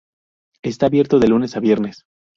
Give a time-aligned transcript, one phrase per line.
[0.63, 2.05] Está abierto de lunes a viernes.